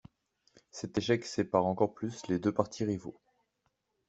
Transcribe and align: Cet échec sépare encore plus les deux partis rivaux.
Cet 0.71 0.97
échec 0.97 1.23
sépare 1.25 1.67
encore 1.67 1.93
plus 1.93 2.25
les 2.25 2.39
deux 2.39 2.51
partis 2.51 2.85
rivaux. 2.85 3.21